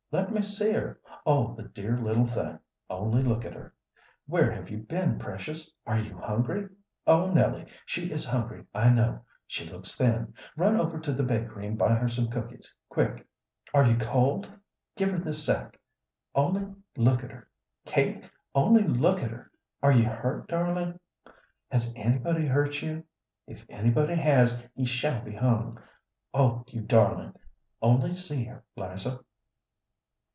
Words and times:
let 0.13 0.29
me 0.29 0.41
see 0.41 0.73
her! 0.73 0.99
Oh, 1.25 1.55
the 1.55 1.63
dear 1.63 1.97
little 1.97 2.25
thing, 2.27 2.59
only 2.89 3.23
look 3.23 3.45
at 3.45 3.53
her! 3.53 3.73
Where 4.25 4.51
have 4.51 4.69
you 4.69 4.79
been, 4.79 5.17
precious? 5.17 5.71
Are 5.87 5.97
you 5.97 6.17
hungry? 6.17 6.67
Oh, 7.07 7.31
Nellie, 7.31 7.67
she 7.85 8.11
is 8.11 8.25
hungry, 8.25 8.65
I 8.75 8.89
know! 8.89 9.21
She 9.47 9.65
looks 9.69 9.95
thin. 9.95 10.33
Run 10.57 10.75
over 10.75 10.99
to 10.99 11.13
the 11.13 11.23
bakery 11.23 11.65
and 11.67 11.77
buy 11.77 11.93
her 11.93 12.09
some 12.09 12.27
cookies, 12.27 12.75
quick! 12.89 13.25
Are 13.73 13.85
you 13.85 13.95
cold? 13.95 14.51
Give 14.97 15.11
her 15.11 15.17
this 15.19 15.45
sacque. 15.45 15.79
Only 16.35 16.75
look 16.97 17.23
at 17.23 17.31
her! 17.31 17.47
Kate, 17.85 18.25
only 18.53 18.83
look 18.83 19.23
at 19.23 19.31
her! 19.31 19.49
Are 19.81 19.93
you 19.93 20.07
hurt, 20.07 20.49
darling? 20.49 20.99
Has 21.71 21.93
anybody 21.95 22.47
hurt 22.47 22.81
you? 22.81 23.05
If 23.47 23.65
anybody 23.69 24.15
has, 24.15 24.61
he 24.75 24.83
shall 24.83 25.21
be 25.21 25.35
hung! 25.35 25.81
Oh, 26.33 26.65
you 26.67 26.81
darling! 26.81 27.31
Only 27.81 28.11
see 28.11 28.43
her, 28.43 28.65
'Liza." 28.75 29.21